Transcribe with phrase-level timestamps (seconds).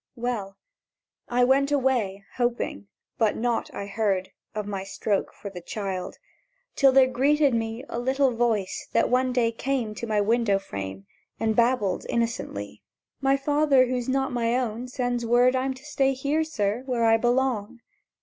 [0.15, 0.57] —Well,
[1.27, 2.87] I went away, hoping;
[3.19, 6.17] but nought I heard Of my stroke for the child,
[6.75, 11.05] till there greeted me A little voice that one day came To my window frame
[11.39, 12.81] And babbled innocently:
[13.21, 17.17] "My father who's not my own, sends word I'm to stay here, sir, where I
[17.17, 17.81] belong!"